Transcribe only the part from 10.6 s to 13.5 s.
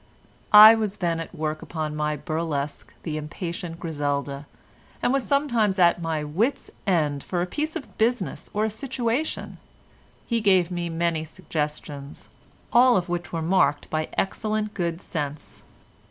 me many suggestions, all of which were